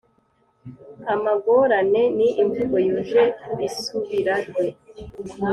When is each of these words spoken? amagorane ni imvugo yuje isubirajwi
amagorane 1.13 2.01
ni 2.17 2.27
imvugo 2.41 2.75
yuje 2.87 3.23
isubirajwi 3.67 4.65